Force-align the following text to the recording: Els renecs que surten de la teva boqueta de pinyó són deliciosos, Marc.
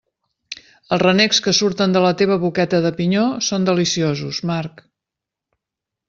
Els 0.95 1.01
renecs 1.01 1.41
que 1.47 1.51
surten 1.57 1.91
de 1.95 2.01
la 2.05 2.13
teva 2.21 2.37
boqueta 2.43 2.79
de 2.85 2.91
pinyó 3.01 3.25
són 3.49 3.67
deliciosos, 3.67 4.41
Marc. 4.53 4.81